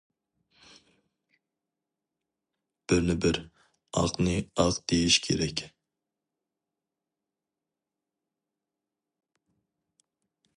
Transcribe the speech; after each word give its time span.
بىرنى 2.93 3.15
بىر، 3.25 3.39
ئاقنى 4.01 4.33
ئاق 4.63 4.81
دېيىش 4.93 5.19
كېرەك! 5.27 5.63